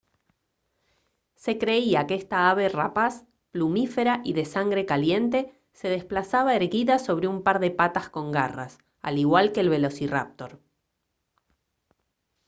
se 1.35 1.59
creía 1.59 2.07
que 2.07 2.15
esta 2.15 2.49
ave 2.49 2.67
rapaz 2.69 3.23
plumífera 3.51 4.19
y 4.23 4.33
de 4.33 4.45
sangre 4.45 4.87
caliente 4.87 5.61
se 5.73 5.89
desplazaba 5.89 6.55
erguida 6.55 6.97
sobre 6.97 7.27
un 7.27 7.43
par 7.43 7.59
de 7.59 7.69
patas 7.69 8.09
con 8.09 8.31
garras 8.31 8.79
al 9.01 9.19
igual 9.19 9.51
que 9.51 9.59
el 9.59 9.69
velociráptor 9.69 10.59